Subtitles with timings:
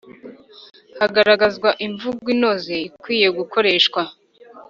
[0.99, 4.01] hagaragazwa imvugo inoze ikwiye gukoreshwa.